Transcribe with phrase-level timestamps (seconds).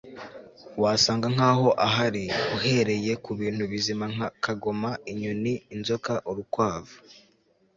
[0.81, 6.95] wasaga nkaho ahari, uhereye kubintu bizima nka kagoma, inyoni, inzoka, urukwavu